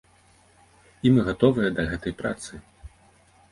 І 1.09 1.11
мы 1.17 1.27
гатовыя 1.29 1.69
да 1.77 1.87
гэтай 1.93 2.17
працы. 2.25 2.53